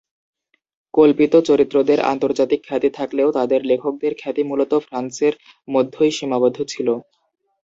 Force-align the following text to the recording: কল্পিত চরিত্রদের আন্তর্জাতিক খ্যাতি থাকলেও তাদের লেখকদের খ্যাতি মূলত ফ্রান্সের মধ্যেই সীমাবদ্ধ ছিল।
কল্পিত 0.93 1.33
চরিত্রদের 1.49 1.99
আন্তর্জাতিক 2.11 2.59
খ্যাতি 2.67 2.89
থাকলেও 2.97 3.29
তাদের 3.37 3.61
লেখকদের 3.65 4.13
খ্যাতি 4.17 4.43
মূলত 4.43 4.71
ফ্রান্সের 4.85 5.33
মধ্যেই 5.67 6.11
সীমাবদ্ধ 6.17 6.57
ছিল। 6.67 6.87